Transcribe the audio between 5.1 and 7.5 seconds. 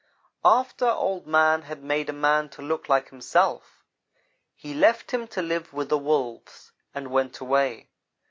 him to live with the Wolves, and went